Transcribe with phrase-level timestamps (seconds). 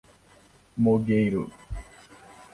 [0.81, 1.45] Mogeiro